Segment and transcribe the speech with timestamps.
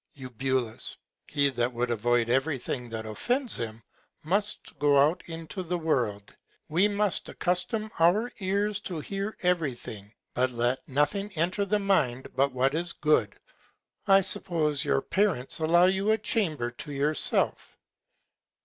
[0.15, 0.31] Eu.
[1.27, 3.83] He that would avoid every Thing that offends him,
[4.23, 6.35] must go out of the World;
[6.69, 12.29] we must accustom our Ears to hear every Thing, but let nothing enter the Mind
[12.35, 13.35] but what is good.
[14.07, 17.77] I suppose your Parents allow you a Chamber to yourself.